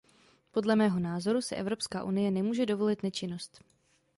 Podle 0.51 0.75
mého 0.75 0.99
názoru 0.99 1.41
si 1.41 1.55
Evropská 1.55 2.03
unie 2.03 2.31
nemůže 2.31 2.65
dovolit 2.65 3.03
nečinnost. 3.03 3.63